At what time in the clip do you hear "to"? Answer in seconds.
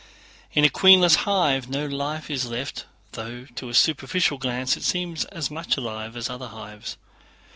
3.53-3.69